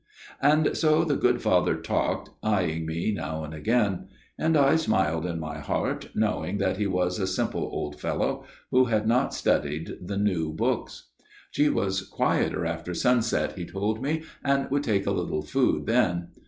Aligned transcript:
"And 0.51 0.75
so 0.75 1.03
the 1.03 1.15
good 1.15 1.43
father 1.43 1.75
talked, 1.75 2.31
eyeing 2.41 2.87
me 2.87 3.11
now 3.11 3.43
and 3.43 3.53
again; 3.53 4.07
and 4.35 4.57
I 4.57 4.75
smiled 4.75 5.27
in 5.27 5.39
my 5.39 5.59
heart, 5.59 6.09
know 6.15 6.43
ing 6.43 6.57
that 6.57 6.77
he 6.77 6.87
was 6.87 7.19
a 7.19 7.27
simple 7.27 7.61
old 7.71 7.99
fellow 7.99 8.43
who 8.71 8.85
had 8.85 9.05
not 9.07 9.31
studied 9.35 9.95
the 10.01 10.17
new 10.17 10.53
books. 10.53 11.09
>" 11.29 11.51
She 11.51 11.69
was 11.69 12.01
quieter 12.01 12.65
after 12.65 12.95
sunset, 12.95 13.53
he 13.55 13.63
told 13.63 14.01
me, 14.01 14.23
and 14.43 14.67
ould 14.73 14.83
take 14.83 15.05
a 15.05 15.11
little 15.11 15.43
food 15.43 15.85
then. 15.85 16.29